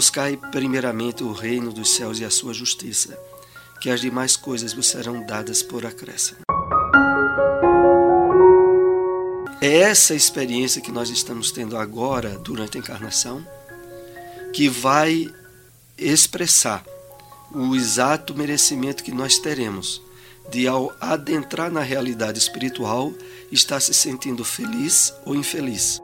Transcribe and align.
Buscai 0.00 0.34
primeiramente 0.50 1.22
o 1.22 1.30
reino 1.30 1.70
dos 1.70 1.94
céus 1.94 2.18
e 2.20 2.24
a 2.24 2.30
sua 2.30 2.54
justiça, 2.54 3.18
que 3.82 3.90
as 3.90 4.00
demais 4.00 4.34
coisas 4.34 4.72
vos 4.72 4.86
serão 4.86 5.26
dadas 5.26 5.62
por 5.62 5.84
acréscimo. 5.84 6.38
É 9.60 9.80
essa 9.80 10.14
experiência 10.14 10.80
que 10.80 10.90
nós 10.90 11.10
estamos 11.10 11.52
tendo 11.52 11.76
agora, 11.76 12.38
durante 12.38 12.78
a 12.78 12.80
encarnação, 12.80 13.46
que 14.54 14.70
vai 14.70 15.30
expressar 15.98 16.82
o 17.54 17.76
exato 17.76 18.34
merecimento 18.34 19.04
que 19.04 19.12
nós 19.12 19.38
teremos 19.38 20.00
de, 20.50 20.66
ao 20.66 20.96
adentrar 20.98 21.70
na 21.70 21.82
realidade 21.82 22.38
espiritual, 22.38 23.12
estar 23.52 23.80
se 23.80 23.92
sentindo 23.92 24.46
feliz 24.46 25.12
ou 25.26 25.36
infeliz. 25.36 26.00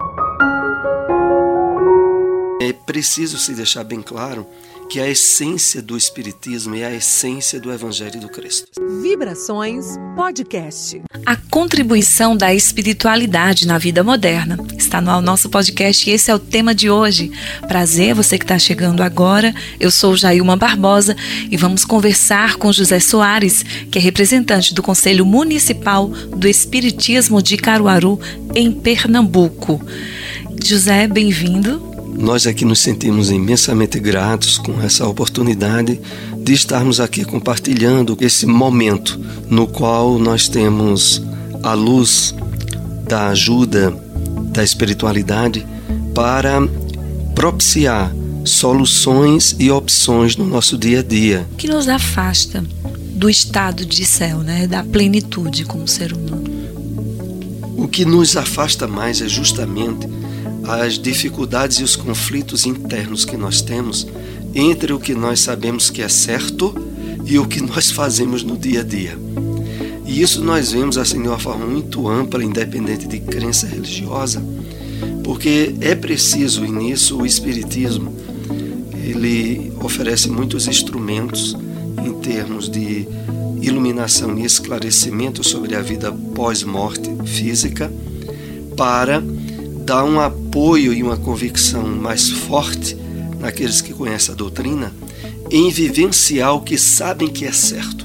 Preciso 2.86 3.36
se 3.36 3.52
deixar 3.52 3.82
bem 3.82 4.00
claro 4.00 4.46
que 4.88 5.00
a 5.00 5.08
essência 5.08 5.82
do 5.82 5.96
Espiritismo 5.96 6.76
é 6.76 6.84
a 6.84 6.94
essência 6.94 7.58
do 7.58 7.72
Evangelho 7.72 8.20
do 8.20 8.28
Cristo. 8.28 8.68
Vibrações 9.02 9.84
Podcast. 10.14 11.02
A 11.26 11.34
contribuição 11.34 12.36
da 12.36 12.54
espiritualidade 12.54 13.66
na 13.66 13.76
vida 13.76 14.04
moderna 14.04 14.56
está 14.78 15.00
no 15.00 15.20
nosso 15.20 15.50
podcast 15.50 16.08
e 16.08 16.12
esse 16.12 16.30
é 16.30 16.34
o 16.34 16.38
tema 16.38 16.72
de 16.72 16.88
hoje. 16.88 17.32
Prazer, 17.66 18.14
você 18.14 18.38
que 18.38 18.44
está 18.44 18.56
chegando 18.56 19.02
agora. 19.02 19.52
Eu 19.80 19.90
sou 19.90 20.16
Jailma 20.16 20.56
Barbosa 20.56 21.16
e 21.50 21.56
vamos 21.56 21.84
conversar 21.84 22.54
com 22.54 22.72
José 22.72 23.00
Soares, 23.00 23.64
que 23.90 23.98
é 23.98 24.00
representante 24.00 24.72
do 24.72 24.82
Conselho 24.84 25.26
Municipal 25.26 26.06
do 26.06 26.46
Espiritismo 26.46 27.42
de 27.42 27.56
Caruaru, 27.56 28.20
em 28.54 28.70
Pernambuco. 28.70 29.84
José, 30.62 31.08
bem-vindo. 31.08 31.95
Nós 32.18 32.46
aqui 32.46 32.64
nos 32.64 32.78
sentimos 32.78 33.30
imensamente 33.30 34.00
gratos 34.00 34.58
com 34.58 34.80
essa 34.80 35.06
oportunidade 35.06 36.00
de 36.38 36.52
estarmos 36.52 36.98
aqui 36.98 37.24
compartilhando 37.24 38.16
esse 38.20 38.46
momento 38.46 39.20
no 39.50 39.66
qual 39.66 40.18
nós 40.18 40.48
temos 40.48 41.22
a 41.62 41.74
luz 41.74 42.34
da 43.06 43.28
ajuda 43.28 43.94
da 44.52 44.64
espiritualidade 44.64 45.66
para 46.14 46.66
propiciar 47.34 48.10
soluções 48.44 49.54
e 49.58 49.70
opções 49.70 50.36
no 50.36 50.46
nosso 50.46 50.78
dia 50.78 51.00
a 51.00 51.02
dia. 51.02 51.46
Que 51.58 51.68
nos 51.68 51.88
afasta 51.88 52.64
do 53.10 53.28
estado 53.28 53.84
de 53.84 54.04
céu, 54.06 54.38
né, 54.38 54.66
da 54.66 54.82
plenitude 54.82 55.64
como 55.64 55.86
ser 55.86 56.12
humano. 56.12 56.44
O 57.76 57.86
que 57.86 58.04
nos 58.04 58.36
afasta 58.36 58.86
mais 58.86 59.20
é 59.20 59.28
justamente 59.28 60.06
as 60.68 60.98
dificuldades 60.98 61.78
e 61.78 61.84
os 61.84 61.94
conflitos 61.94 62.66
internos 62.66 63.24
que 63.24 63.36
nós 63.36 63.60
temos 63.62 64.06
entre 64.54 64.92
o 64.92 64.98
que 64.98 65.14
nós 65.14 65.40
sabemos 65.40 65.90
que 65.90 66.02
é 66.02 66.08
certo 66.08 66.74
e 67.24 67.38
o 67.38 67.46
que 67.46 67.60
nós 67.62 67.90
fazemos 67.90 68.42
no 68.42 68.56
dia 68.56 68.80
a 68.80 68.84
dia. 68.84 69.18
E 70.04 70.20
isso 70.20 70.42
nós 70.42 70.72
vemos 70.72 70.98
assim 70.98 71.20
de 71.20 71.28
uma 71.28 71.38
forma 71.38 71.66
muito 71.66 72.08
ampla, 72.08 72.42
independente 72.42 73.06
de 73.06 73.20
crença 73.20 73.66
religiosa, 73.66 74.42
porque 75.22 75.74
é 75.80 75.94
preciso, 75.94 76.64
e 76.64 76.70
nisso 76.70 77.18
o 77.18 77.26
Espiritismo 77.26 78.14
ele 79.04 79.72
oferece 79.80 80.28
muitos 80.28 80.66
instrumentos 80.66 81.56
em 82.04 82.12
termos 82.20 82.68
de 82.68 83.06
iluminação 83.60 84.38
e 84.38 84.44
esclarecimento 84.44 85.42
sobre 85.42 85.74
a 85.74 85.80
vida 85.80 86.12
pós-morte 86.34 87.10
física 87.24 87.90
para 88.76 89.22
dar 89.86 90.04
um 90.04 90.18
apoio 90.18 90.92
e 90.92 91.00
uma 91.00 91.16
convicção 91.16 91.86
mais 91.86 92.28
forte 92.28 92.96
naqueles 93.38 93.80
que 93.80 93.94
conhecem 93.94 94.34
a 94.34 94.36
doutrina 94.36 94.92
em 95.48 95.70
vivenciar 95.70 96.56
o 96.56 96.60
que 96.60 96.76
sabem 96.76 97.28
que 97.28 97.44
é 97.44 97.52
certo. 97.52 98.04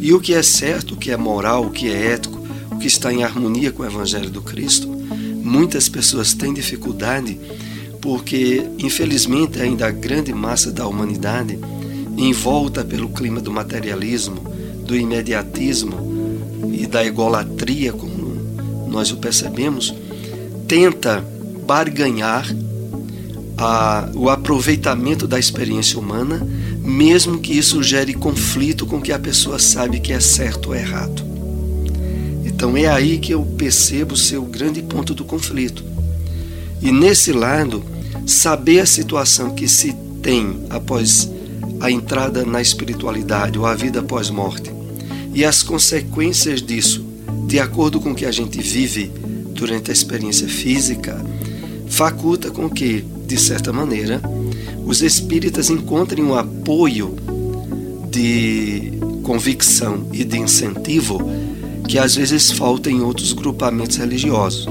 E 0.00 0.12
o 0.12 0.20
que 0.20 0.32
é 0.32 0.42
certo, 0.44 0.94
o 0.94 0.96
que 0.96 1.10
é 1.10 1.16
moral, 1.16 1.64
o 1.64 1.70
que 1.70 1.90
é 1.90 2.12
ético, 2.12 2.38
o 2.70 2.78
que 2.78 2.86
está 2.86 3.12
em 3.12 3.24
harmonia 3.24 3.72
com 3.72 3.82
o 3.82 3.86
Evangelho 3.86 4.30
do 4.30 4.40
Cristo, 4.40 4.86
muitas 5.42 5.88
pessoas 5.88 6.32
têm 6.34 6.54
dificuldade 6.54 7.36
porque, 8.00 8.64
infelizmente, 8.78 9.60
ainda 9.60 9.88
a 9.88 9.90
grande 9.90 10.32
massa 10.32 10.70
da 10.70 10.86
humanidade, 10.86 11.58
envolta 12.16 12.84
pelo 12.84 13.08
clima 13.08 13.40
do 13.40 13.50
materialismo, 13.50 14.40
do 14.86 14.94
imediatismo 14.94 15.96
e 16.72 16.86
da 16.86 17.04
egolatria, 17.04 17.92
como 17.92 18.86
nós 18.88 19.10
o 19.10 19.16
percebemos, 19.16 19.92
tenta 20.68 21.24
barganhar 21.66 22.46
a, 23.56 24.10
o 24.14 24.28
aproveitamento 24.28 25.26
da 25.26 25.38
experiência 25.38 25.98
humana, 25.98 26.46
mesmo 26.84 27.38
que 27.38 27.56
isso 27.56 27.82
gere 27.82 28.12
conflito 28.12 28.86
com 28.86 28.98
o 28.98 29.02
que 29.02 29.10
a 29.10 29.18
pessoa 29.18 29.58
sabe 29.58 29.98
que 29.98 30.12
é 30.12 30.20
certo 30.20 30.68
ou 30.68 30.74
errado. 30.74 31.24
Então 32.44 32.76
é 32.76 32.86
aí 32.86 33.18
que 33.18 33.32
eu 33.32 33.42
percebo 33.42 34.14
ser 34.14 34.36
o 34.36 34.44
grande 34.44 34.82
ponto 34.82 35.14
do 35.14 35.24
conflito. 35.24 35.82
E 36.82 36.92
nesse 36.92 37.32
lado, 37.32 37.82
saber 38.26 38.80
a 38.80 38.86
situação 38.86 39.54
que 39.54 39.66
se 39.66 39.94
tem 40.22 40.66
após 40.68 41.30
a 41.80 41.90
entrada 41.90 42.44
na 42.44 42.60
espiritualidade 42.60 43.58
ou 43.58 43.64
a 43.64 43.74
vida 43.74 44.00
após 44.00 44.28
morte 44.30 44.70
e 45.32 45.44
as 45.44 45.62
consequências 45.62 46.60
disso, 46.60 47.04
de 47.46 47.58
acordo 47.58 48.00
com 48.00 48.10
o 48.10 48.14
que 48.14 48.26
a 48.26 48.32
gente 48.32 48.60
vive 48.60 49.10
durante 49.58 49.90
a 49.90 49.92
experiência 49.92 50.48
física 50.48 51.20
faculta 51.88 52.50
com 52.50 52.70
que, 52.70 53.04
de 53.26 53.36
certa 53.36 53.72
maneira, 53.72 54.20
os 54.86 55.02
espíritas 55.02 55.68
encontrem 55.68 56.24
um 56.24 56.34
apoio 56.34 57.16
de 58.10 58.92
convicção 59.22 60.08
e 60.12 60.24
de 60.24 60.38
incentivo 60.38 61.20
que 61.88 61.98
às 61.98 62.14
vezes 62.14 62.52
falta 62.52 62.90
em 62.90 63.00
outros 63.00 63.32
grupamentos 63.32 63.96
religiosos. 63.96 64.68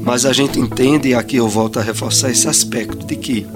Mas 0.00 0.24
a 0.24 0.32
gente 0.32 0.58
entende, 0.58 1.08
e 1.08 1.14
aqui 1.14 1.36
eu 1.36 1.48
volto 1.48 1.78
a 1.78 1.82
reforçar 1.82 2.30
esse 2.30 2.48
aspecto, 2.48 3.06
de 3.06 3.16
que 3.16 3.46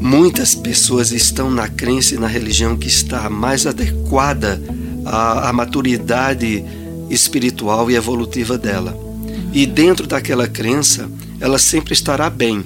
muitas 0.00 0.54
pessoas 0.54 1.10
estão 1.10 1.50
na 1.50 1.68
crença 1.68 2.14
e 2.14 2.18
na 2.18 2.26
religião 2.26 2.76
que 2.76 2.86
está 2.86 3.30
mais 3.30 3.66
adequada 3.66 4.60
à, 5.04 5.48
à 5.48 5.52
maturidade 5.52 6.64
espiritual 7.08 7.90
e 7.90 7.94
evolutiva 7.94 8.58
dela. 8.58 9.05
E 9.56 9.64
dentro 9.64 10.06
daquela 10.06 10.46
crença, 10.46 11.10
ela 11.40 11.58
sempre 11.58 11.94
estará 11.94 12.28
bem 12.28 12.62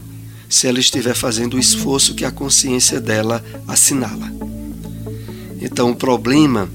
se 0.49 0.67
ela 0.67 0.81
estiver 0.81 1.15
fazendo 1.15 1.55
o 1.55 1.59
esforço 1.61 2.17
que 2.17 2.25
a 2.25 2.33
consciência 2.33 3.01
dela 3.01 3.45
assinala. 3.69 4.29
Então, 5.63 5.93
o 5.93 5.95
problema 5.95 6.69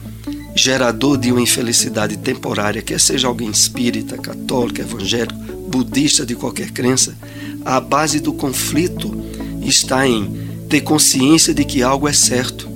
gerador 0.55 1.17
de 1.17 1.33
uma 1.33 1.41
infelicidade 1.41 2.15
temporária, 2.15 2.81
quer 2.81 2.97
seja 2.97 3.27
alguém 3.27 3.49
espírita, 3.49 4.17
católico, 4.17 4.79
evangélico, 4.79 5.37
budista, 5.67 6.25
de 6.25 6.33
qualquer 6.33 6.71
crença, 6.71 7.13
a 7.65 7.81
base 7.81 8.21
do 8.21 8.31
conflito 8.31 9.13
está 9.63 10.07
em 10.07 10.31
ter 10.69 10.79
consciência 10.79 11.53
de 11.53 11.65
que 11.65 11.83
algo 11.83 12.07
é 12.07 12.13
certo, 12.13 12.69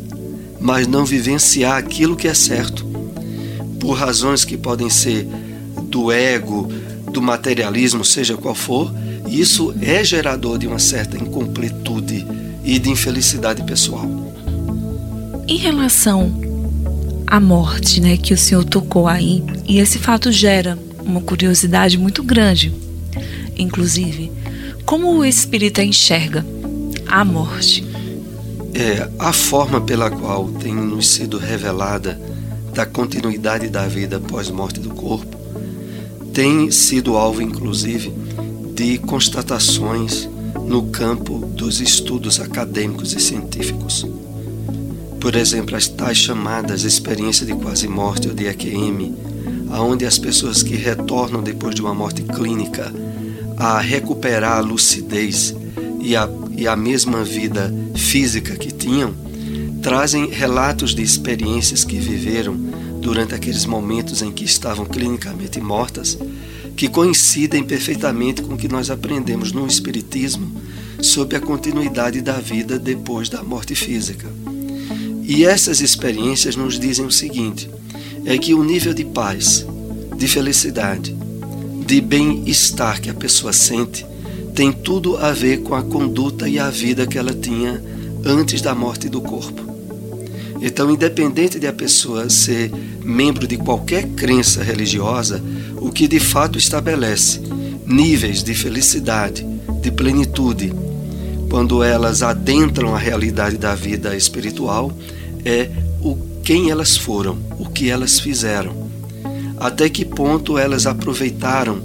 mas 0.59 0.88
não 0.88 1.06
vivenciar 1.06 1.77
aquilo 1.77 2.17
que 2.17 2.27
é 2.27 2.33
certo, 2.33 2.85
por 3.79 3.94
razões 3.94 4.44
que 4.44 4.57
podem 4.57 4.89
ser 4.89 5.25
do 5.83 6.11
ego, 6.11 6.69
do 7.09 7.22
materialismo, 7.22 8.06
seja 8.06 8.38
qual 8.38 8.56
for, 8.56 8.94
isso 9.28 9.74
é 9.81 10.03
gerador 10.03 10.58
de 10.58 10.68
uma 10.68 10.80
certa 10.80 11.18
incompletude 11.18 12.25
e 12.64 12.80
de 12.80 12.90
infelicidade 12.90 13.64
pessoal. 13.64 14.06
Em 15.48 15.58
relação 15.58 16.31
à 17.25 17.40
morte, 17.40 18.00
né, 18.00 18.18
que 18.18 18.34
o 18.34 18.38
senhor 18.38 18.64
tocou 18.64 19.08
aí, 19.08 19.44
e 19.68 19.80
esse 19.80 19.98
fato 19.98 20.31
gera 20.31 20.78
uma 21.03 21.22
curiosidade 21.22 21.98
muito 21.98 22.24
grande, 22.24 22.74
inclusive, 23.58 24.31
como 24.86 25.16
o 25.16 25.25
espírita 25.25 25.83
enxerga 25.83 26.45
a 27.07 27.25
morte? 27.25 27.86
É 28.74 29.10
a 29.18 29.33
forma 29.33 29.81
pela 29.81 30.12
qual 30.12 30.48
tem 30.50 30.74
nos 30.74 31.07
sido 31.07 31.38
revelada 31.38 32.19
da 32.74 32.86
continuidade 32.86 33.68
da 33.68 33.88
vida 33.88 34.18
após 34.18 34.50
morte 34.50 34.80
do 34.80 34.89
corpo 34.89 35.38
tem 36.34 36.72
sido 36.72 37.18
alvo, 37.18 37.42
inclusive, 37.42 38.14
de 38.74 38.98
constatações 38.98 40.30
no 40.66 40.84
campo 40.84 41.40
dos 41.40 41.81
estudos 41.81 42.40
acadêmicos 42.40 43.14
e 43.14 43.20
científicos. 43.20 44.06
Por 45.20 45.36
exemplo, 45.36 45.76
as 45.76 45.88
tais 45.88 46.18
chamadas 46.18 46.84
experiências 46.84 47.48
de 47.48 47.54
quase-morte 47.54 48.30
ou 48.30 48.34
de 48.34 48.48
EQM, 48.48 49.14
aonde 49.72 50.06
as 50.06 50.18
pessoas 50.18 50.64
que 50.64 50.76
retornam 50.76 51.44
depois 51.44 51.76
de 51.76 51.81
uma 51.81 51.94
morte 51.94 52.24
clínica 52.24 52.94
a 53.58 53.80
recuperar 53.80 54.58
a 54.58 54.62
lucidez 54.62 55.54
e 56.00 56.16
a, 56.16 56.30
e 56.56 56.68
a 56.68 56.76
mesma 56.76 57.24
vida 57.24 57.74
física 57.96 58.56
que 58.56 58.72
tinham, 58.72 59.14
trazem 59.81 60.30
relatos 60.30 60.96
de 60.96 61.02
experiências 61.02 61.84
que 61.84 61.98
viveram 61.98 62.69
durante 63.00 63.34
aqueles 63.34 63.66
momentos 63.66 64.22
em 64.22 64.31
que 64.31 64.44
estavam 64.44 64.86
clinicamente 64.86 65.60
mortas, 65.60 66.18
que 66.75 66.88
coincidem 66.88 67.63
perfeitamente 67.63 68.42
com 68.42 68.54
o 68.54 68.57
que 68.57 68.68
nós 68.68 68.90
aprendemos 68.90 69.51
no 69.51 69.66
Espiritismo 69.66 70.51
sobre 71.01 71.38
a 71.38 71.42
continuidade 71.42 72.22
da 72.22 72.40
vida 72.40 72.78
depois 72.78 73.30
da 73.30 73.44
morte 73.44 73.75
física. 73.75 74.28
E 75.24 75.46
essas 75.46 75.81
experiências 75.81 76.56
nos 76.56 76.80
dizem 76.80 77.06
o 77.06 77.12
seguinte: 77.12 77.69
é 78.25 78.38
que 78.38 78.54
o 78.54 78.63
nível 78.63 78.94
de 78.94 79.06
paz, 79.06 79.66
de 80.18 80.28
felicidade, 80.28 81.16
de 81.86 82.02
bem-estar 82.02 83.02
que 83.02 83.10
a 83.10 83.13
pessoa 83.13 83.54
sente 83.54 84.06
tem 84.54 84.72
tudo 84.72 85.18
a 85.18 85.31
ver 85.31 85.62
com 85.62 85.74
a 85.74 85.81
conduta 85.81 86.48
e 86.50 86.60
a 86.60 86.69
vida 86.69 87.07
que 87.07 87.18
ela 87.18 87.34
tinha 87.34 87.81
antes 88.25 88.62
da 88.62 88.75
morte 88.75 89.07
do 89.07 89.22
corpo. 89.22 89.69
Então, 90.61 90.91
independente 90.91 91.59
de 91.59 91.67
a 91.67 91.73
pessoa 91.73 92.29
ser 92.29 92.71
membro 93.03 93.47
de 93.47 93.57
qualquer 93.57 94.07
crença 94.09 94.61
religiosa, 94.61 95.41
o 95.77 95.89
que 95.89 96.07
de 96.07 96.19
fato 96.19 96.57
estabelece 96.57 97.41
níveis 97.85 98.44
de 98.44 98.53
felicidade, 98.53 99.45
de 99.81 99.91
plenitude, 99.91 100.73
quando 101.50 101.81
elas 101.81 102.21
adentram 102.21 102.94
a 102.94 103.00
realidade 103.00 103.57
da 103.57 103.73
vida 103.73 104.15
espiritual, 104.15 104.91
é 105.44 105.69
o 106.01 106.15
quem 106.44 106.69
elas 106.69 106.97
foram, 106.97 107.38
o 107.57 107.69
que 107.69 107.89
elas 107.89 108.19
fizeram, 108.19 108.89
até 109.57 109.89
que 109.89 110.03
ponto 110.03 110.57
elas 110.57 110.85
aproveitaram 110.85 111.81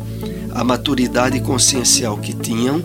a 0.52 0.64
maturidade 0.64 1.40
consciencial 1.40 2.16
que 2.16 2.32
tinham 2.32 2.82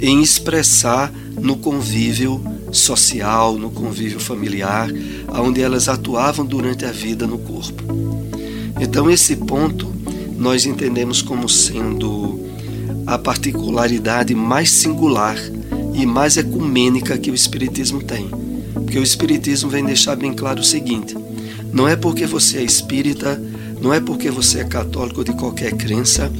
em 0.00 0.22
expressar 0.22 1.12
no 1.40 1.56
convívio 1.56 2.42
social, 2.72 3.58
no 3.58 3.70
convívio 3.70 4.18
familiar, 4.18 4.90
onde 5.28 5.60
elas 5.60 5.88
atuavam 5.88 6.44
durante 6.44 6.84
a 6.84 6.90
vida 6.90 7.26
no 7.26 7.38
corpo. 7.38 7.82
Então, 8.80 9.10
esse 9.10 9.36
ponto 9.36 9.92
nós 10.36 10.66
entendemos 10.66 11.22
como 11.22 11.48
sendo 11.48 12.40
a 13.06 13.18
particularidade 13.18 14.34
mais 14.34 14.70
singular 14.70 15.36
e 15.94 16.06
mais 16.06 16.36
ecumênica 16.36 17.18
que 17.18 17.30
o 17.30 17.34
Espiritismo 17.34 18.02
tem. 18.02 18.28
Porque 18.72 18.98
o 18.98 19.02
Espiritismo 19.02 19.68
vem 19.68 19.84
deixar 19.84 20.16
bem 20.16 20.32
claro 20.32 20.60
o 20.60 20.64
seguinte: 20.64 21.14
não 21.72 21.86
é 21.86 21.94
porque 21.94 22.26
você 22.26 22.58
é 22.58 22.62
espírita, 22.62 23.40
não 23.80 23.92
é 23.92 24.00
porque 24.00 24.30
você 24.30 24.60
é 24.60 24.64
católico 24.64 25.24
de 25.24 25.32
qualquer 25.32 25.72
crença, 25.74 26.32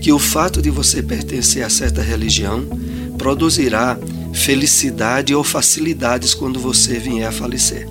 que 0.00 0.12
o 0.12 0.18
fato 0.18 0.62
de 0.62 0.70
você 0.70 1.02
pertencer 1.02 1.62
a 1.62 1.70
certa 1.70 2.02
religião 2.02 2.64
produzirá 3.18 3.98
felicidade 4.32 5.34
ou 5.34 5.44
facilidades 5.44 6.34
quando 6.34 6.58
você 6.58 6.98
vier 6.98 7.28
a 7.28 7.32
falecer. 7.32 7.88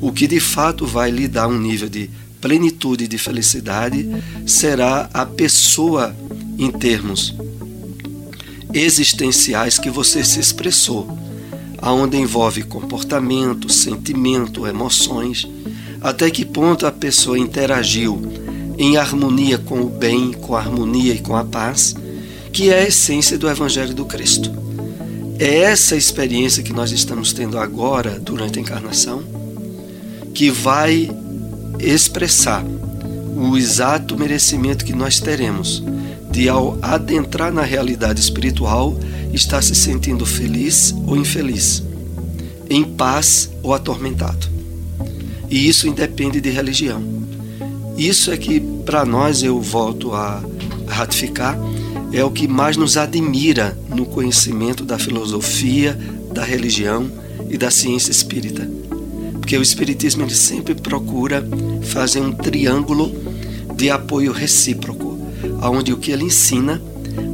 O 0.00 0.12
que 0.12 0.26
de 0.26 0.40
fato 0.40 0.86
vai 0.86 1.10
lhe 1.10 1.26
dar 1.26 1.48
um 1.48 1.58
nível 1.58 1.88
de 1.88 2.10
plenitude 2.40 3.04
e 3.04 3.08
de 3.08 3.18
felicidade 3.18 4.08
será 4.46 5.10
a 5.12 5.26
pessoa 5.26 6.14
em 6.58 6.70
termos 6.70 7.34
existenciais 8.72 9.78
que 9.78 9.90
você 9.90 10.22
se 10.22 10.38
expressou, 10.38 11.08
aonde 11.78 12.16
envolve 12.16 12.62
comportamento, 12.62 13.72
sentimento, 13.72 14.66
emoções, 14.66 15.48
até 16.00 16.30
que 16.30 16.44
ponto 16.44 16.86
a 16.86 16.92
pessoa 16.92 17.38
interagiu 17.38 18.20
em 18.76 18.96
harmonia 18.96 19.58
com 19.58 19.80
o 19.80 19.88
bem, 19.88 20.32
com 20.32 20.54
a 20.54 20.60
harmonia 20.60 21.14
e 21.14 21.18
com 21.18 21.34
a 21.34 21.44
paz, 21.44 21.96
que 22.52 22.70
é 22.70 22.80
a 22.80 22.86
essência 22.86 23.36
do 23.36 23.48
Evangelho 23.48 23.94
do 23.94 24.04
Cristo. 24.04 24.67
É 25.38 25.58
essa 25.60 25.94
experiência 25.94 26.64
que 26.64 26.72
nós 26.72 26.90
estamos 26.90 27.32
tendo 27.32 27.58
agora, 27.58 28.18
durante 28.18 28.58
a 28.58 28.62
encarnação, 28.62 29.22
que 30.34 30.50
vai 30.50 31.08
expressar 31.78 32.64
o 33.36 33.56
exato 33.56 34.18
merecimento 34.18 34.84
que 34.84 34.92
nós 34.92 35.20
teremos 35.20 35.82
de, 36.28 36.48
ao 36.48 36.76
adentrar 36.82 37.52
na 37.52 37.62
realidade 37.62 38.20
espiritual, 38.20 38.98
estar 39.32 39.62
se 39.62 39.76
sentindo 39.76 40.26
feliz 40.26 40.92
ou 41.06 41.16
infeliz, 41.16 41.84
em 42.68 42.82
paz 42.82 43.48
ou 43.62 43.72
atormentado. 43.72 44.48
E 45.48 45.68
isso 45.68 45.86
independe 45.86 46.40
de 46.40 46.50
religião. 46.50 47.00
Isso 47.96 48.32
é 48.32 48.36
que, 48.36 48.60
para 48.84 49.04
nós, 49.04 49.42
eu 49.42 49.60
volto 49.60 50.12
a 50.12 50.42
ratificar, 50.88 51.56
é 52.12 52.24
o 52.24 52.30
que 52.30 52.48
mais 52.48 52.76
nos 52.76 52.96
admira 52.96 53.76
no 53.88 54.06
conhecimento 54.06 54.84
da 54.84 54.98
filosofia, 54.98 55.98
da 56.32 56.44
religião 56.44 57.10
e 57.48 57.56
da 57.56 57.70
ciência 57.70 58.10
espírita. 58.10 58.68
Porque 59.34 59.56
o 59.56 59.62
Espiritismo 59.62 60.24
ele 60.24 60.34
sempre 60.34 60.74
procura 60.74 61.46
fazer 61.82 62.20
um 62.20 62.32
triângulo 62.32 63.12
de 63.74 63.90
apoio 63.90 64.32
recíproco, 64.32 65.18
onde 65.62 65.92
o 65.92 65.96
que 65.96 66.10
ele 66.10 66.24
ensina 66.24 66.82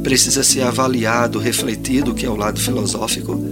precisa 0.03 0.43
ser 0.43 0.61
avaliado, 0.61 1.39
refletido, 1.39 2.13
que 2.13 2.25
é 2.25 2.29
o 2.29 2.35
lado 2.35 2.59
filosófico, 2.59 3.43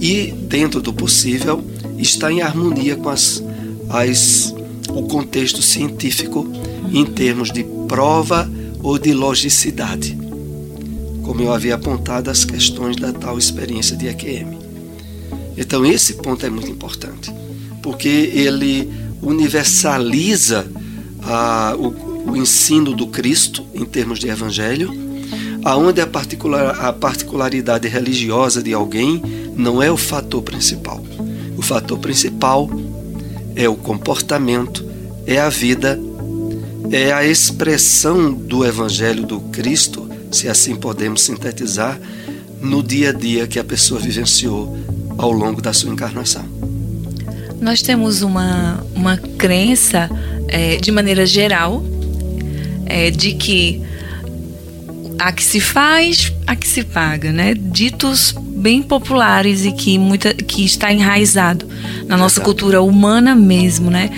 e, 0.00 0.32
dentro 0.32 0.80
do 0.80 0.92
possível, 0.92 1.64
está 1.98 2.30
em 2.30 2.42
harmonia 2.42 2.96
com 2.96 3.08
as, 3.08 3.42
as 3.88 4.54
o 4.88 5.02
contexto 5.02 5.62
científico 5.62 6.46
em 6.92 7.04
termos 7.04 7.50
de 7.50 7.64
prova 7.88 8.50
ou 8.82 8.98
de 8.98 9.12
logicidade, 9.12 10.16
como 11.26 11.42
eu 11.42 11.52
havia 11.52 11.74
apontado 11.74 12.30
as 12.30 12.44
questões 12.44 12.94
da 12.94 13.12
tal 13.12 13.36
experiência 13.36 13.96
de 13.96 14.06
EQM. 14.06 14.56
Então, 15.56 15.84
esse 15.84 16.14
ponto 16.14 16.46
é 16.46 16.48
muito 16.48 16.70
importante, 16.70 17.34
porque 17.82 18.30
ele 18.32 18.88
universaliza 19.20 20.68
ah, 21.24 21.74
o, 21.76 22.30
o, 22.30 22.36
ensino 22.36 22.94
do 22.94 23.08
Cristo 23.08 23.66
em 23.74 23.84
termos 23.84 24.20
de 24.20 24.28
evangelho, 24.28 24.88
aonde 25.64 26.00
a, 26.00 26.06
particular, 26.06 26.78
a 26.78 26.92
particularidade 26.92 27.88
religiosa 27.88 28.62
de 28.62 28.72
alguém 28.72 29.20
não 29.56 29.82
é 29.82 29.90
o 29.90 29.96
fator 29.96 30.42
principal. 30.42 31.04
O 31.56 31.62
fator 31.62 31.98
principal 31.98 32.70
é 33.56 33.68
o 33.68 33.74
comportamento, 33.74 34.84
é 35.26 35.40
a 35.40 35.48
vida, 35.48 35.98
é 36.92 37.12
a 37.12 37.26
expressão 37.26 38.32
do 38.32 38.64
Evangelho 38.64 39.24
do 39.24 39.40
Cristo, 39.40 40.05
se 40.30 40.48
assim 40.48 40.76
podemos 40.76 41.22
sintetizar, 41.22 41.98
no 42.60 42.82
dia 42.82 43.10
a 43.10 43.12
dia 43.12 43.46
que 43.46 43.58
a 43.58 43.64
pessoa 43.64 44.00
vivenciou 44.00 44.76
ao 45.18 45.30
longo 45.30 45.60
da 45.60 45.72
sua 45.72 45.92
encarnação. 45.92 46.44
Nós 47.60 47.82
temos 47.82 48.22
uma, 48.22 48.84
uma 48.94 49.16
crença, 49.16 50.10
é, 50.48 50.76
de 50.76 50.90
maneira 50.90 51.24
geral, 51.26 51.82
é, 52.84 53.10
de 53.10 53.34
que 53.34 53.82
a 55.18 55.32
que 55.32 55.42
se 55.42 55.60
faz, 55.60 56.32
a 56.46 56.54
que 56.54 56.68
se 56.68 56.84
paga, 56.84 57.32
né? 57.32 57.54
Ditos 57.54 58.34
bem 58.56 58.82
populares 58.82 59.66
e 59.66 59.72
que 59.72 59.98
muita 59.98 60.32
que 60.32 60.64
está 60.64 60.90
enraizado 60.90 61.68
na 62.06 62.16
nossa 62.16 62.36
Exato. 62.36 62.44
cultura 62.44 62.80
humana 62.80 63.34
mesmo, 63.34 63.90
né? 63.90 64.10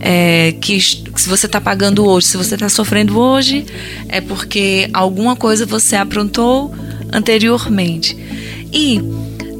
É, 0.00 0.54
que 0.60 0.80
se 0.80 1.28
você 1.28 1.46
está 1.46 1.60
pagando 1.60 2.04
hoje, 2.04 2.26
se 2.26 2.36
você 2.36 2.54
está 2.54 2.68
sofrendo 2.68 3.18
hoje, 3.18 3.64
é 4.08 4.20
porque 4.20 4.90
alguma 4.92 5.36
coisa 5.36 5.64
você 5.64 5.94
aprontou 5.94 6.74
anteriormente. 7.12 8.16
E 8.72 9.00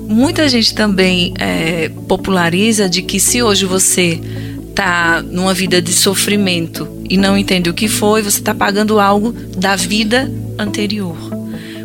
muita 0.08 0.48
gente 0.48 0.74
também 0.74 1.32
é, 1.38 1.88
populariza 2.08 2.88
de 2.88 3.02
que 3.02 3.20
se 3.20 3.40
hoje 3.40 3.64
você 3.64 4.20
está 4.68 5.22
numa 5.22 5.54
vida 5.54 5.80
de 5.80 5.92
sofrimento 5.92 6.88
e 7.08 7.16
não 7.16 7.38
entende 7.38 7.70
o 7.70 7.74
que 7.74 7.86
foi, 7.86 8.20
você 8.20 8.40
está 8.40 8.52
pagando 8.52 8.98
algo 8.98 9.32
da 9.56 9.76
vida 9.76 10.30
anterior. 10.58 11.16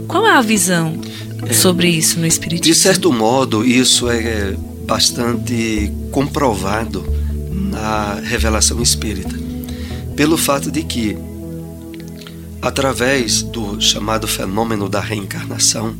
Qual 0.07 0.25
é 0.25 0.31
a 0.31 0.41
visão 0.41 0.99
sobre 1.51 1.89
isso 1.89 2.19
no 2.19 2.25
Espiritismo? 2.25 2.73
De 2.73 2.79
certo 2.79 3.11
modo, 3.11 3.65
isso 3.65 4.09
é 4.09 4.55
bastante 4.85 5.91
comprovado 6.11 7.05
na 7.51 8.15
revelação 8.15 8.81
espírita, 8.81 9.35
pelo 10.15 10.37
fato 10.37 10.71
de 10.71 10.83
que, 10.83 11.17
através 12.61 13.43
do 13.43 13.79
chamado 13.79 14.27
fenômeno 14.27 14.89
da 14.89 14.99
reencarnação, 14.99 15.95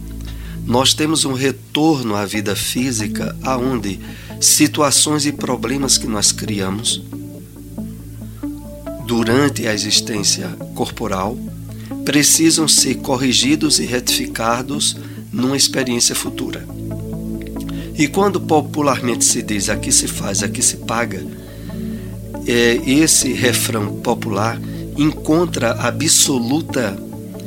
nós 0.66 0.94
temos 0.94 1.26
um 1.26 1.34
retorno 1.34 2.16
à 2.16 2.26
vida 2.26 2.56
física 2.56 3.36
aonde 3.44 4.00
situações 4.40 5.26
e 5.26 5.32
problemas 5.32 5.98
que 5.98 6.08
nós 6.08 6.32
criamos 6.32 7.02
durante 9.06 9.68
a 9.68 9.74
existência 9.74 10.48
corporal 10.76 11.36
precisam 12.06 12.68
ser 12.68 12.96
corrigidos 12.96 13.80
e 13.80 13.86
retificados 13.86 14.96
numa 15.32 15.58
experiência 15.58 16.16
futura. 16.16 16.66
E 17.98 18.08
quando 18.08 18.40
popularmente 18.40 19.26
se 19.26 19.42
diz 19.42 19.70
aqui 19.70 19.92
se 19.92 20.08
faz, 20.08 20.42
aqui 20.42 20.62
se 20.62 20.78
paga, 20.78 21.22
é, 22.48 22.80
esse 22.86 23.34
refrão 23.34 23.98
popular 23.98 24.60
encontra 24.98 25.74
absoluta 25.74 26.98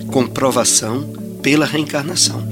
comprovação 0.09 1.09
pela 1.43 1.65
reencarnação. 1.65 2.47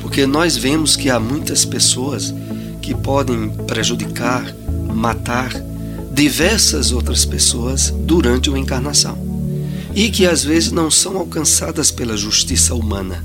Porque 0.00 0.26
nós 0.26 0.56
vemos 0.56 0.96
que 0.96 1.10
há 1.10 1.20
muitas 1.20 1.64
pessoas 1.64 2.34
que 2.80 2.94
podem 2.94 3.50
prejudicar, 3.66 4.54
matar 4.94 5.52
diversas 6.10 6.92
outras 6.92 7.24
pessoas 7.24 7.90
durante 7.90 8.48
uma 8.48 8.58
encarnação. 8.58 9.28
e 9.94 10.10
que 10.10 10.26
às 10.26 10.44
vezes 10.44 10.70
não 10.70 10.90
são 10.92 11.16
alcançadas 11.16 11.90
pela 11.90 12.16
justiça 12.16 12.72
humana 12.72 13.24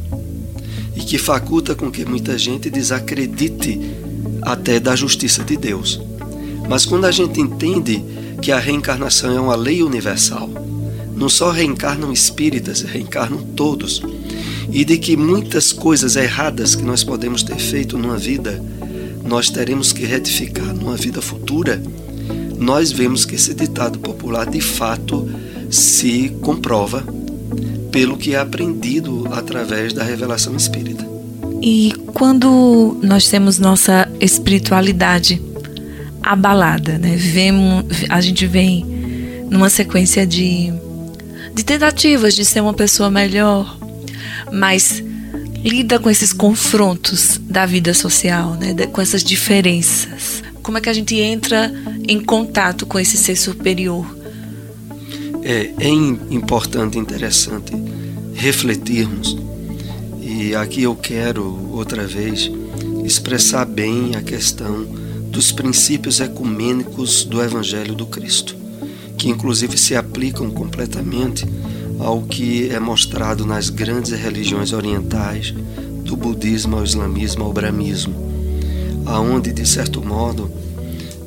que 1.13 1.19
faculta 1.19 1.75
com 1.75 1.91
que 1.91 2.03
muita 2.03 2.35
gente 2.39 2.71
desacredite 2.71 3.79
até 4.41 4.79
da 4.79 4.95
justiça 4.95 5.43
de 5.43 5.55
Deus. 5.55 6.01
Mas 6.67 6.87
quando 6.87 7.05
a 7.05 7.11
gente 7.11 7.39
entende 7.39 8.03
que 8.41 8.51
a 8.51 8.57
reencarnação 8.57 9.31
é 9.31 9.39
uma 9.39 9.55
lei 9.55 9.83
universal, 9.83 10.49
não 11.15 11.29
só 11.29 11.51
reencarnam 11.51 12.11
espíritas, 12.11 12.81
reencarnam 12.81 13.43
todos, 13.55 14.01
e 14.71 14.83
de 14.83 14.97
que 14.97 15.15
muitas 15.15 15.71
coisas 15.71 16.15
erradas 16.15 16.73
que 16.73 16.81
nós 16.81 17.03
podemos 17.03 17.43
ter 17.43 17.59
feito 17.59 17.95
numa 17.95 18.17
vida, 18.17 18.59
nós 19.23 19.51
teremos 19.51 19.93
que 19.93 20.07
retificar 20.07 20.73
numa 20.73 20.97
vida 20.97 21.21
futura, 21.21 21.79
nós 22.57 22.91
vemos 22.91 23.23
que 23.23 23.35
esse 23.35 23.53
ditado 23.53 23.99
popular 23.99 24.49
de 24.49 24.61
fato 24.61 25.29
se 25.69 26.29
comprova 26.41 27.05
pelo 27.93 28.17
que 28.17 28.33
é 28.33 28.39
aprendido 28.39 29.27
através 29.31 29.93
da 29.93 30.03
revelação 30.03 30.55
espírita. 30.55 30.92
E 31.65 31.93
quando 32.07 32.99
nós 33.01 33.29
temos 33.29 33.57
nossa 33.57 34.11
espiritualidade 34.19 35.41
abalada, 36.21 36.97
né? 36.97 37.15
Vemos, 37.15 37.85
a 38.09 38.19
gente 38.19 38.45
vem 38.45 38.85
numa 39.49 39.69
sequência 39.69 40.27
de, 40.27 40.73
de 41.55 41.63
tentativas 41.63 42.35
de 42.35 42.43
ser 42.43 42.59
uma 42.59 42.73
pessoa 42.73 43.09
melhor, 43.09 43.79
mas 44.51 45.01
lida 45.63 45.97
com 45.99 46.09
esses 46.09 46.33
confrontos 46.33 47.39
da 47.41 47.65
vida 47.65 47.93
social, 47.93 48.55
né? 48.55 48.75
com 48.87 48.99
essas 48.99 49.23
diferenças. 49.23 50.43
Como 50.61 50.77
é 50.77 50.81
que 50.81 50.89
a 50.89 50.93
gente 50.93 51.15
entra 51.15 51.73
em 52.05 52.21
contato 52.21 52.85
com 52.85 52.99
esse 52.99 53.15
ser 53.15 53.37
superior? 53.37 54.05
É, 55.41 55.71
é 55.79 55.87
importante, 55.87 56.99
interessante 56.99 57.71
refletirmos. 58.33 59.52
E 60.35 60.55
aqui 60.55 60.81
eu 60.81 60.95
quero 60.95 61.69
outra 61.71 62.07
vez 62.07 62.49
expressar 63.05 63.65
bem 63.65 64.15
a 64.15 64.21
questão 64.21 64.83
dos 65.29 65.51
princípios 65.51 66.19
ecumênicos 66.19 67.23
do 67.23 67.39
Evangelho 67.39 67.93
do 67.93 68.07
Cristo, 68.07 68.55
que 69.15 69.29
inclusive 69.29 69.77
se 69.77 69.95
aplicam 69.95 70.49
completamente 70.49 71.45
ao 71.99 72.23
que 72.23 72.67
é 72.71 72.79
mostrado 72.79 73.45
nas 73.45 73.69
grandes 73.69 74.11
religiões 74.11 74.73
orientais, 74.73 75.53
do 76.03 76.17
budismo 76.17 76.77
ao 76.77 76.83
islamismo 76.83 77.43
ao 77.43 77.53
brahmismo, 77.53 78.15
aonde 79.05 79.53
de 79.53 79.67
certo 79.67 80.03
modo 80.03 80.49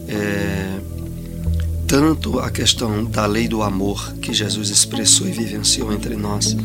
é, 0.09 0.81
tanto 1.87 2.41
a 2.41 2.51
questão 2.51 3.05
da 3.05 3.25
lei 3.25 3.47
do 3.47 3.63
amor 3.63 4.15
que 4.15 4.35
Jesus 4.35 4.69
expressou 4.69 5.29
e 5.29 5.31
vivenciou 5.31 5.93
entre 5.93 6.17
nós, 6.17 6.57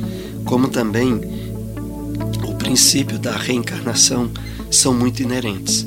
como 0.44 0.70
também 0.70 1.51
princípio 2.72 3.20
da 3.20 3.36
reencarnação 3.36 4.32
são 4.72 4.94
muito 4.94 5.22
inerentes, 5.22 5.86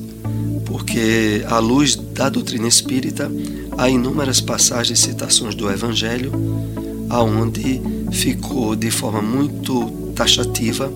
porque 0.67 1.43
à 1.49 1.59
luz 1.59 1.97
da 1.97 2.29
doutrina 2.29 2.69
espírita 2.69 3.33
há 3.79 3.89
inúmeras 3.89 4.39
passagens 4.39 4.99
e 4.99 5.03
citações 5.03 5.55
do 5.55 5.71
Evangelho 5.71 6.31
aonde 7.09 7.81
ficou 8.13 8.77
de 8.77 8.91
forma 8.91 9.23
muito 9.23 9.87
taxativa 10.15 10.93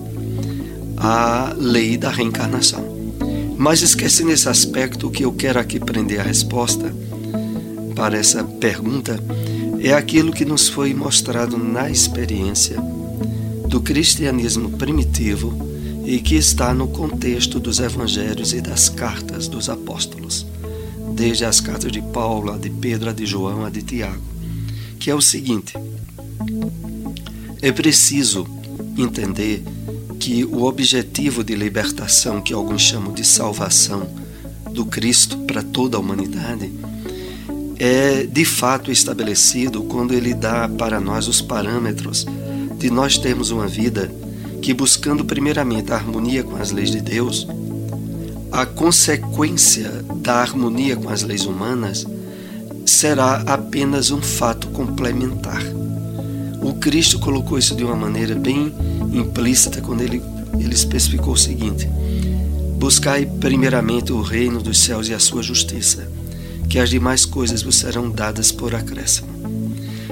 a 0.95 1.55
lei 1.57 1.97
da 1.97 2.11
reencarnação. 2.11 2.85
Mas 3.57 3.81
esquecendo 3.81 4.31
esse 4.31 4.47
aspecto, 4.47 5.09
que 5.09 5.25
eu 5.25 5.31
quero 5.31 5.59
aqui 5.59 5.79
prender 5.79 6.19
a 6.19 6.23
resposta 6.23 6.93
para 7.95 8.15
essa 8.15 8.43
pergunta 8.43 9.19
é 9.81 9.91
aquilo 9.91 10.31
que 10.31 10.45
nos 10.45 10.69
foi 10.69 10.93
mostrado 10.93 11.57
na 11.57 11.89
experiência 11.89 12.79
do 13.67 13.81
cristianismo 13.81 14.69
primitivo 14.77 15.68
e 16.09 16.19
que 16.19 16.33
está 16.33 16.73
no 16.73 16.87
contexto 16.87 17.59
dos 17.59 17.79
evangelhos 17.79 18.51
e 18.51 18.59
das 18.59 18.89
cartas 18.89 19.47
dos 19.47 19.69
apóstolos, 19.69 20.43
desde 21.13 21.45
as 21.45 21.61
cartas 21.61 21.91
de 21.91 22.01
Paulo, 22.01 22.51
a 22.51 22.57
de 22.57 22.67
Pedro, 22.67 23.11
a 23.11 23.13
de 23.13 23.27
João, 23.27 23.63
a 23.63 23.69
de 23.69 23.83
Tiago, 23.83 24.23
que 24.97 25.11
é 25.11 25.13
o 25.13 25.21
seguinte: 25.21 25.75
é 27.61 27.71
preciso 27.71 28.47
entender 28.97 29.63
que 30.19 30.43
o 30.45 30.63
objetivo 30.63 31.43
de 31.43 31.53
libertação, 31.53 32.41
que 32.41 32.55
alguns 32.55 32.81
chamam 32.81 33.13
de 33.13 33.23
salvação 33.23 34.09
do 34.73 34.87
Cristo 34.87 35.37
para 35.45 35.61
toda 35.61 35.95
a 35.95 35.99
humanidade, 35.99 36.71
é 37.77 38.23
de 38.23 38.45
fato 38.45 38.91
estabelecido 38.91 39.83
quando 39.83 40.15
ele 40.15 40.33
dá 40.33 40.67
para 40.67 40.99
nós 40.99 41.27
os 41.27 41.39
parâmetros 41.39 42.25
de 42.79 42.89
nós 42.89 43.15
termos 43.19 43.51
uma 43.51 43.67
vida 43.67 44.11
que, 44.61 44.73
buscando 44.73 45.25
primeiramente 45.25 45.91
a 45.91 45.95
harmonia 45.95 46.43
com 46.43 46.55
as 46.55 46.71
leis 46.71 46.91
de 46.91 47.01
Deus, 47.01 47.47
a 48.51 48.65
consequência 48.65 49.89
da 50.15 50.35
harmonia 50.35 50.95
com 50.95 51.09
as 51.09 51.21
leis 51.21 51.45
humanas 51.45 52.05
será 52.85 53.43
apenas 53.45 54.11
um 54.11 54.21
fato 54.21 54.67
complementar. 54.69 55.61
O 56.61 56.73
Cristo 56.73 57.19
colocou 57.19 57.57
isso 57.57 57.75
de 57.75 57.83
uma 57.83 57.95
maneira 57.95 58.35
bem 58.35 58.73
implícita 59.13 59.81
quando 59.81 60.01
ele, 60.01 60.21
ele 60.59 60.73
especificou 60.73 61.33
o 61.33 61.37
seguinte: 61.37 61.87
Buscai 62.77 63.25
primeiramente 63.25 64.11
o 64.11 64.21
reino 64.21 64.61
dos 64.61 64.79
céus 64.79 65.07
e 65.07 65.13
a 65.13 65.19
sua 65.19 65.43
justiça 65.43 66.07
que 66.69 66.77
as 66.77 66.91
demais 66.91 67.25
coisas 67.25 67.63
vos 67.63 67.77
serão 67.77 68.11
dadas 68.11 68.51
por 68.51 68.75
acréscimo. 68.75 69.38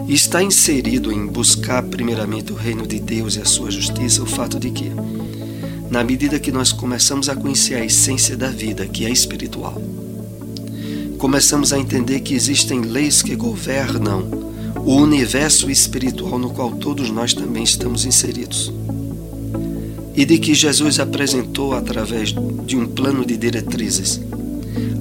Está 0.08 0.42
inserido 0.42 1.12
em 1.12 1.28
buscar 1.28 1.84
primeiramente 1.84 2.54
o 2.54 2.56
reino 2.56 2.88
de 2.88 2.98
Deus 2.98 3.36
e 3.36 3.42
a 3.42 3.46
sua 3.46 3.70
justiça 3.70 4.24
o 4.24 4.26
fato 4.26 4.58
de 4.58 4.72
que, 4.72 4.90
na 5.90 6.02
medida 6.02 6.40
que 6.40 6.50
nós 6.50 6.72
começamos 6.72 7.28
a 7.28 7.36
conhecer 7.36 7.76
a 7.76 7.84
essência 7.84 8.38
da 8.38 8.48
vida, 8.48 8.88
que 8.88 9.06
é 9.06 9.10
espiritual, 9.10 9.82
começamos 11.18 11.74
a 11.74 11.78
entender 11.78 12.22
que 12.22 12.34
existem 12.34 12.80
leis 12.80 13.22
que 13.22 13.36
governam 13.36 14.30
o 14.86 14.96
universo 14.96 15.70
espiritual 15.70 16.40
no 16.40 16.52
qual 16.52 16.72
todos 16.72 17.10
nós 17.10 17.34
também 17.34 17.64
estamos 17.64 18.06
inseridos. 18.06 18.72
E 20.16 20.24
de 20.24 20.38
que 20.38 20.56
Jesus 20.56 21.02
apresentou 21.02 21.74
através 21.74 22.34
de 22.66 22.78
um 22.78 22.88
plano 22.88 23.26
de 23.26 23.36
diretrizes 23.36 24.22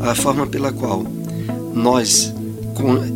a 0.01 0.17
forma 0.17 0.49
pela 0.49 0.73
qual 0.73 1.07
nós 1.73 2.35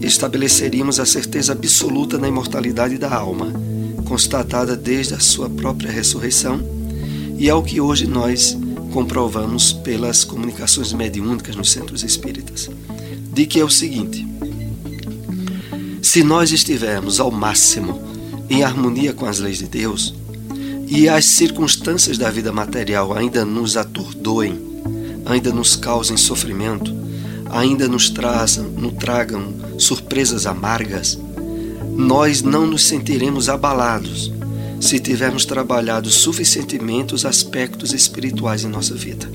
estabeleceríamos 0.02 0.98
a 0.98 1.06
certeza 1.06 1.52
absoluta 1.52 2.18
na 2.18 2.28
imortalidade 2.28 2.96
da 2.98 3.12
alma, 3.14 3.52
constatada 4.06 4.76
desde 4.76 5.14
a 5.14 5.20
sua 5.20 5.48
própria 5.48 5.90
ressurreição, 5.90 6.60
e 7.38 7.48
ao 7.48 7.62
que 7.62 7.80
hoje 7.80 8.06
nós 8.06 8.56
comprovamos 8.92 9.72
pelas 9.72 10.24
comunicações 10.24 10.92
mediúnicas 10.92 11.54
nos 11.56 11.70
centros 11.70 12.02
espíritas, 12.02 12.68
de 13.32 13.46
que 13.46 13.60
é 13.60 13.64
o 13.64 13.70
seguinte: 13.70 14.26
se 16.02 16.24
nós 16.24 16.50
estivermos 16.50 17.20
ao 17.20 17.30
máximo 17.30 18.00
em 18.48 18.64
harmonia 18.64 19.12
com 19.12 19.26
as 19.26 19.38
leis 19.38 19.58
de 19.58 19.66
Deus, 19.66 20.14
e 20.88 21.08
as 21.08 21.24
circunstâncias 21.24 22.18
da 22.18 22.30
vida 22.30 22.50
material 22.52 23.16
ainda 23.16 23.44
nos 23.44 23.76
atordoem, 23.76 24.58
ainda 25.24 25.52
nos 25.52 25.76
causem 25.76 26.16
sofrimento, 26.16 26.99
ainda 27.50 27.88
nos 27.88 28.10
trazam, 28.10 28.64
nos 28.64 28.94
tragam 28.94 29.52
surpresas 29.78 30.46
amargas, 30.46 31.18
nós 31.96 32.42
não 32.42 32.66
nos 32.66 32.84
sentiremos 32.86 33.48
abalados 33.48 34.32
se 34.80 34.98
tivermos 34.98 35.44
trabalhado 35.44 36.08
suficientemente 36.08 37.14
os 37.14 37.26
aspectos 37.26 37.92
espirituais 37.92 38.64
em 38.64 38.68
nossa 38.68 38.94
vida. 38.94 39.30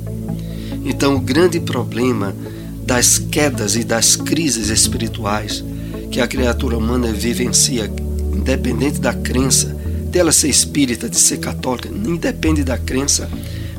Então, 0.83 1.15
o 1.15 1.19
grande 1.19 1.59
problema 1.59 2.35
das 2.81 3.17
quedas 3.17 3.75
e 3.75 3.83
das 3.83 4.15
crises 4.15 4.69
espirituais 4.69 5.63
que 6.11 6.21
a 6.21 6.27
criatura 6.27 6.77
humana 6.77 7.11
vivencia, 7.11 7.91
independente 8.33 8.99
da 8.99 9.13
crença, 9.13 9.75
dela 10.09 10.31
ser 10.31 10.49
espírita, 10.49 11.09
de 11.09 11.17
ser 11.17 11.37
católica, 11.37 11.89
independe 11.89 12.63
da 12.63 12.77
crença, 12.77 13.29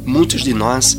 muitos 0.05 0.43
de 0.43 0.53
nós 0.53 0.97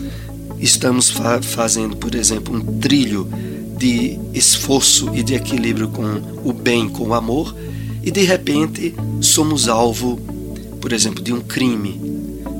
estamos 0.59 1.09
fa 1.09 1.41
fazendo, 1.41 1.95
por 1.97 2.15
exemplo, 2.15 2.55
um 2.55 2.79
trilho 2.79 3.29
de 3.77 4.19
esforço 4.33 5.11
e 5.13 5.21
de 5.21 5.35
equilíbrio 5.35 5.89
com 5.89 6.21
o 6.43 6.51
bem, 6.51 6.89
com 6.89 7.09
o 7.09 7.13
amor, 7.13 7.55
e 8.03 8.09
de 8.09 8.21
repente 8.21 8.95
somos 9.21 9.67
alvo, 9.67 10.17
por 10.81 10.91
exemplo, 10.91 11.23
de 11.23 11.31
um 11.31 11.41
crime, 11.41 11.99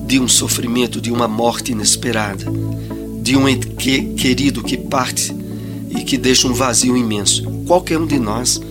de 0.06 0.20
um 0.20 0.28
sofrimento, 0.28 1.02
de 1.02 1.12
uma 1.12 1.28
morte 1.28 1.72
inesperada, 1.72 2.46
de 3.22 3.36
um 3.36 3.46
querido 4.16 4.64
que 4.64 4.78
parte 4.78 5.36
e 5.90 6.04
que 6.04 6.18
deixa 6.18 6.48
um 6.48 6.54
vazio 6.54 6.96
imenso. 6.96 7.44
Qualquer 7.66 7.98
um 7.98 8.06
de 8.06 8.20
nós 8.20 8.62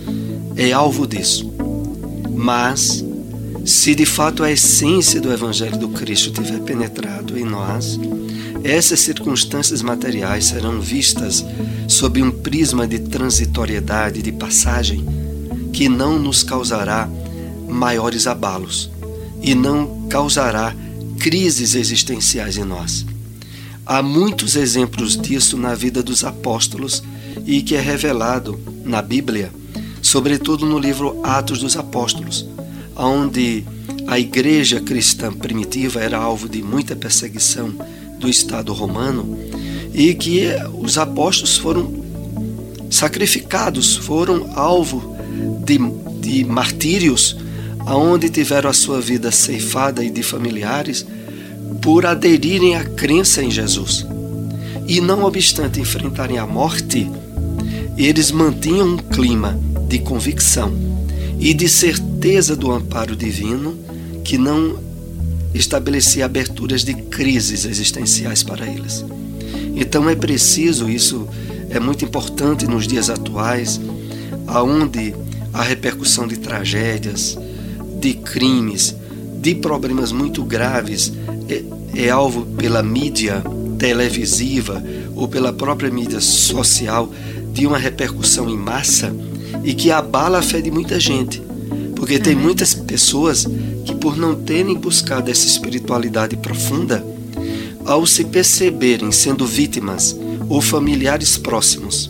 é 0.55 0.71
alvo 0.71 1.05
disso. 1.05 1.51
Mas, 2.33 3.03
se 3.67 3.93
de 3.93 4.05
fato 4.05 4.43
a 4.43 4.51
essência 4.51 5.19
do 5.19 5.29
Evangelho 5.29 5.77
do 5.77 5.89
Cristo 5.89 6.31
tiver 6.31 6.61
penetrado 6.61 7.37
em 7.37 7.43
nós, 7.43 7.99
essas 8.63 9.01
circunstâncias 9.01 9.81
materiais 9.81 10.45
serão 10.45 10.79
vistas 10.79 11.43
sob 11.85 12.23
um 12.23 12.31
prisma 12.31 12.87
de 12.87 12.97
transitoriedade, 12.99 14.21
de 14.21 14.31
passagem, 14.31 15.05
que 15.73 15.89
não 15.89 16.17
nos 16.17 16.43
causará 16.43 17.09
maiores 17.67 18.25
abalos 18.25 18.89
e 19.41 19.53
não 19.53 20.07
causará 20.07 20.73
crises 21.19 21.75
existenciais 21.75 22.57
em 22.57 22.63
nós. 22.63 23.05
Há 23.85 24.01
muitos 24.01 24.55
exemplos 24.55 25.17
disso 25.17 25.57
na 25.57 25.75
vida 25.75 26.01
dos 26.01 26.23
apóstolos 26.23 27.03
e 27.45 27.61
que 27.61 27.75
é 27.75 27.81
revelado 27.81 28.57
na 28.85 29.01
Bíblia, 29.01 29.51
sobretudo 30.01 30.65
no 30.65 30.79
livro 30.79 31.19
Atos 31.21 31.59
dos 31.59 31.75
Apóstolos, 31.75 32.47
onde 32.97 33.63
a 34.07 34.19
igreja 34.19 34.79
cristã 34.79 35.31
primitiva 35.31 36.01
era 36.01 36.17
alvo 36.17 36.49
de 36.49 36.63
muita 36.63 36.95
perseguição 36.95 37.73
do 38.19 38.27
Estado 38.27 38.73
romano 38.73 39.37
e 39.93 40.13
que 40.13 40.47
os 40.73 40.97
apóstolos 40.97 41.57
foram 41.57 42.05
sacrificados, 42.89 43.95
foram 43.95 44.49
alvo 44.55 45.15
de, 45.63 45.77
de 46.19 46.43
martírios, 46.45 47.37
aonde 47.85 48.29
tiveram 48.29 48.69
a 48.69 48.73
sua 48.73 48.99
vida 48.99 49.31
ceifada 49.31 50.03
e 50.03 50.09
de 50.09 50.23
familiares 50.23 51.05
por 51.81 52.05
aderirem 52.05 52.75
à 52.75 52.83
crença 52.83 53.43
em 53.43 53.51
Jesus. 53.51 54.05
E 54.87 55.01
não 55.01 55.23
obstante 55.23 55.79
enfrentarem 55.79 56.37
a 56.37 56.47
morte, 56.47 57.09
eles 57.97 58.31
mantinham 58.31 58.93
um 58.93 58.97
clima 58.97 59.59
de 59.87 59.99
convicção 59.99 60.73
e 61.39 61.53
de 61.53 61.67
certeza 61.67 62.06
do 62.57 62.71
amparo 62.71 63.15
divino 63.15 63.77
que 64.23 64.37
não 64.37 64.77
estabelecia 65.53 66.25
aberturas 66.25 66.83
de 66.83 66.93
crises 66.93 67.65
existenciais 67.65 68.43
para 68.43 68.65
eles. 68.67 69.05
Então 69.75 70.09
é 70.09 70.15
preciso, 70.15 70.89
isso 70.89 71.27
é 71.69 71.79
muito 71.79 72.03
importante 72.03 72.67
nos 72.67 72.87
dias 72.87 73.09
atuais, 73.09 73.79
aonde 74.47 75.13
a 75.53 75.61
repercussão 75.61 76.27
de 76.27 76.37
tragédias, 76.37 77.37
de 77.99 78.13
crimes, 78.13 78.95
de 79.39 79.55
problemas 79.55 80.11
muito 80.11 80.43
graves 80.43 81.13
é, 81.47 81.63
é 81.95 82.09
alvo 82.09 82.45
pela 82.57 82.83
mídia 82.83 83.43
televisiva 83.77 84.83
ou 85.15 85.27
pela 85.27 85.53
própria 85.53 85.89
mídia 85.89 86.19
social 86.19 87.11
de 87.53 87.65
uma 87.65 87.77
repercussão 87.77 88.49
em 88.49 88.57
massa 88.57 89.15
e 89.63 89.73
que 89.73 89.91
abala 89.91 90.39
a 90.39 90.41
fé 90.41 90.61
de 90.61 90.69
muita 90.71 90.99
gente. 90.99 91.46
Porque 92.07 92.19
tem 92.19 92.37
muitas 92.37 92.73
pessoas 92.73 93.45
que, 93.85 93.93
por 93.93 94.15
não 94.15 94.33
terem 94.33 94.73
buscado 94.75 95.29
essa 95.29 95.45
espiritualidade 95.45 96.37
profunda, 96.37 97.05
ao 97.83 98.07
se 98.07 98.23
perceberem 98.23 99.11
sendo 99.11 99.45
vítimas 99.45 100.15
ou 100.47 100.61
familiares 100.61 101.35
próximos 101.37 102.09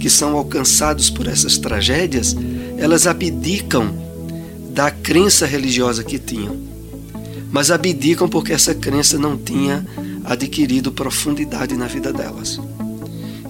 que 0.00 0.10
são 0.10 0.36
alcançados 0.36 1.10
por 1.10 1.28
essas 1.28 1.58
tragédias, 1.58 2.34
elas 2.76 3.06
abdicam 3.06 3.94
da 4.70 4.90
crença 4.90 5.46
religiosa 5.46 6.02
que 6.02 6.18
tinham. 6.18 6.56
Mas 7.52 7.70
abdicam 7.70 8.28
porque 8.28 8.52
essa 8.52 8.74
crença 8.74 9.16
não 9.16 9.38
tinha 9.38 9.86
adquirido 10.24 10.90
profundidade 10.90 11.76
na 11.76 11.86
vida 11.86 12.12
delas. 12.12 12.58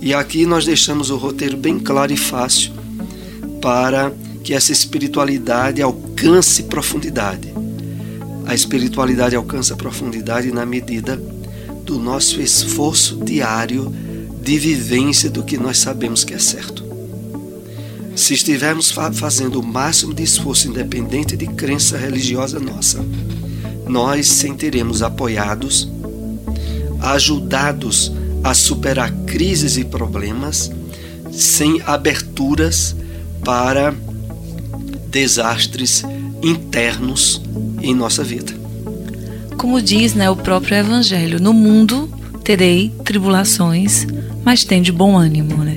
E 0.02 0.12
aqui 0.12 0.44
nós 0.44 0.66
deixamos 0.66 1.08
o 1.08 1.16
roteiro 1.16 1.56
bem 1.56 1.78
claro 1.78 2.12
e 2.12 2.18
fácil 2.18 2.74
para 3.62 4.12
que 4.46 4.54
essa 4.54 4.70
espiritualidade 4.70 5.82
alcance 5.82 6.62
profundidade. 6.62 7.52
A 8.46 8.54
espiritualidade 8.54 9.34
alcança 9.34 9.74
profundidade 9.74 10.52
na 10.52 10.64
medida 10.64 11.20
do 11.84 11.98
nosso 11.98 12.40
esforço 12.40 13.16
diário 13.24 13.92
de 14.40 14.56
vivência 14.56 15.28
do 15.28 15.42
que 15.42 15.58
nós 15.58 15.78
sabemos 15.78 16.22
que 16.22 16.32
é 16.32 16.38
certo. 16.38 16.84
Se 18.14 18.34
estivermos 18.34 18.92
fazendo 18.92 19.58
o 19.58 19.66
máximo 19.66 20.14
de 20.14 20.22
esforço 20.22 20.68
independente 20.68 21.36
de 21.36 21.48
crença 21.48 21.98
religiosa 21.98 22.60
nossa, 22.60 23.04
nós 23.84 24.28
sentiremos 24.28 25.02
apoiados, 25.02 25.90
ajudados 27.00 28.12
a 28.44 28.54
superar 28.54 29.10
crises 29.26 29.76
e 29.76 29.84
problemas 29.84 30.70
sem 31.32 31.82
aberturas 31.84 32.94
para 33.44 33.92
desastres 35.16 36.04
internos 36.42 37.40
em 37.80 37.94
nossa 37.94 38.22
vida. 38.22 38.52
Como 39.56 39.80
diz 39.80 40.12
né, 40.12 40.28
o 40.28 40.36
próprio 40.36 40.76
Evangelho, 40.76 41.40
no 41.40 41.54
mundo 41.54 42.06
terei 42.44 42.92
tribulações, 43.02 44.06
mas 44.44 44.62
tem 44.62 44.82
de 44.82 44.92
bom 44.92 45.16
ânimo, 45.16 45.64
né? 45.64 45.74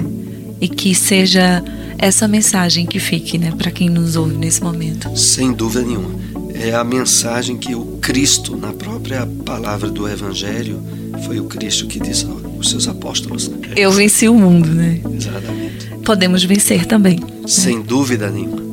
E 0.60 0.68
que 0.68 0.94
seja 0.94 1.64
essa 1.98 2.28
mensagem 2.28 2.86
que 2.86 3.00
fique, 3.00 3.38
né, 3.38 3.54
para 3.58 3.72
quem 3.72 3.90
nos 3.90 4.18
ouve 4.18 4.36
nesse 4.36 4.62
momento. 4.62 5.18
Sem 5.18 5.54
dúvida 5.54 5.86
nenhuma. 5.86 6.20
É 6.54 6.74
a 6.74 6.84
mensagem 6.84 7.56
que 7.56 7.74
o 7.74 7.98
Cristo, 8.02 8.58
na 8.58 8.74
própria 8.74 9.26
palavra 9.46 9.90
do 9.90 10.06
Evangelho, 10.06 10.84
foi 11.26 11.40
o 11.40 11.46
Cristo 11.46 11.88
que 11.88 11.98
disse 11.98 12.26
aos 12.26 12.70
seus 12.70 12.90
apóstolos. 12.90 13.48
Né? 13.48 13.58
Eu 13.78 13.94
venci 13.94 14.28
o 14.28 14.34
mundo, 14.34 14.68
né? 14.68 15.00
Exatamente. 15.16 15.88
Podemos 16.04 16.44
vencer 16.44 16.86
também. 16.86 17.22
Sem 17.48 17.78
né? 17.78 17.84
dúvida 17.88 18.30
nenhuma. 18.30 18.69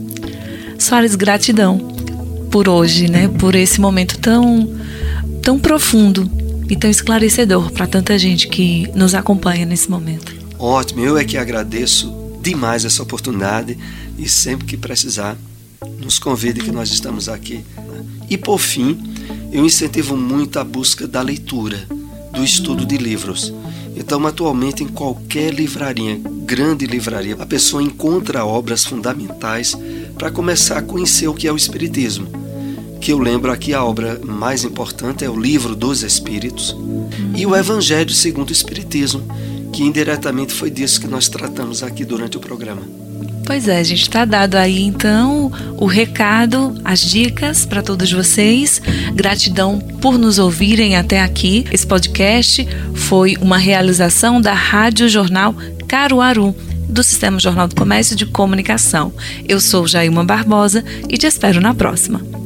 Soares, 0.87 1.17
gratidão 1.17 1.79
por 2.49 2.69
hoje, 2.69 3.11
né? 3.11 3.27
Por 3.27 3.57
esse 3.57 3.81
momento 3.81 4.21
tão, 4.21 4.73
tão 5.43 5.59
profundo 5.59 6.31
e 6.71 6.77
tão 6.77 6.89
esclarecedor 6.89 7.73
para 7.73 7.89
tanta 7.89 8.17
gente 8.17 8.47
que 8.47 8.89
nos 8.95 9.13
acompanha 9.13 9.67
nesse 9.67 9.91
momento. 9.91 10.33
Ótimo, 10.57 11.01
eu 11.01 11.19
é 11.19 11.25
que 11.25 11.37
agradeço 11.37 12.39
demais 12.41 12.85
essa 12.85 13.03
oportunidade 13.03 13.77
e 14.17 14.29
sempre 14.29 14.65
que 14.65 14.77
precisar, 14.77 15.37
nos 15.99 16.21
convide 16.21 16.61
que 16.61 16.71
nós 16.71 16.89
estamos 16.93 17.29
aqui. 17.29 17.65
Né? 17.77 18.05
E 18.31 18.39
por 18.39 18.61
fim, 18.61 18.97
eu 19.51 19.67
incentivo 19.67 20.17
muito 20.17 20.61
a 20.61 20.63
busca 20.63 21.05
da 21.09 21.21
leitura, 21.21 21.85
do 22.33 22.45
estudo 22.45 22.87
de 22.87 22.97
livros. 22.97 23.53
Então, 23.97 24.25
atualmente, 24.25 24.85
em 24.85 24.89
qualquer 24.89 25.53
livraria, 25.53 26.21
grande 26.45 26.87
livraria, 26.87 27.35
a 27.41 27.45
pessoa 27.45 27.83
encontra 27.83 28.45
obras 28.45 28.85
fundamentais 28.85 29.77
para 30.19 30.31
começar 30.31 30.79
a 30.79 30.83
conhecer 30.83 31.29
o 31.29 31.35
que 31.35 31.47
é 31.47 31.53
o 31.53 31.57
Espiritismo. 31.57 32.27
Que 33.01 33.13
eu 33.13 33.19
lembro 33.19 33.53
aqui 33.53 33.75
a 33.75 33.85
obra 33.85 34.21
mais 34.25 34.65
importante 34.65 35.25
é 35.25 35.31
o 35.31 35.39
Livro 35.39 35.77
dos 35.77 36.03
Espíritos 36.03 36.77
e 37.37 37.47
o 37.47 37.55
Evangelho 37.55 38.11
segundo 38.11 38.49
o 38.49 38.53
Espiritismo, 38.53 39.23
que 39.73 39.85
indiretamente 39.85 40.53
foi 40.53 40.71
disso 40.71 41.01
que 41.01 41.07
nós 41.07 41.29
tratamos 41.29 41.83
aqui 41.83 42.05
durante 42.05 42.37
o 42.37 42.41
programa. 42.41 42.83
Pois 43.45 43.69
é, 43.69 43.85
gente 43.85 44.03
está 44.03 44.25
dado 44.25 44.57
aí 44.57 44.83
então 44.83 45.53
o 45.79 45.87
recado, 45.87 46.75
as 46.85 47.01
dicas 47.01 47.65
para 47.65 47.81
todos 47.81 48.11
vocês. 48.11 48.83
Gratidão 49.15 49.79
por 49.79 50.19
nos 50.19 50.41
ouvirem 50.41 50.97
até 50.97 51.23
aqui. 51.23 51.65
Esse 51.71 51.87
podcast 51.87 52.67
foi 52.93 53.37
uma 53.41 53.57
realização 53.57 54.41
da 54.41 54.53
Rádio 54.53 55.09
Jornal 55.09 55.55
Caruaru 55.87 56.57
do 56.89 57.03
Sistema 57.03 57.39
Jornal 57.39 57.69
do 57.69 57.75
Comércio 57.75 58.17
de 58.17 58.27
Comunicação. 58.27 59.13
Eu 59.49 59.61
sou 59.61 59.87
Jailma 59.87 60.25
Barbosa 60.25 60.85
e 61.09 61.19
te 61.19 61.27
espero 61.27 61.61
na 61.61 61.75
próxima. 61.75 62.46